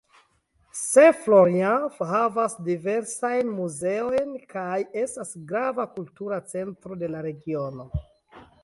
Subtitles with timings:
[0.83, 1.11] St.
[1.25, 7.91] Florian havas diversajn muzeojn kaj estas grava kultura centro de la regiono.